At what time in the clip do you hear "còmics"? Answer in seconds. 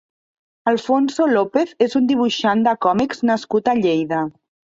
2.87-3.23